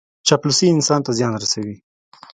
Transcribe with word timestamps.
چاپلوسي 0.27 0.65
انسان 0.75 0.99
ته 1.05 1.11
زیان 1.17 1.33
رسوي. 1.41 1.75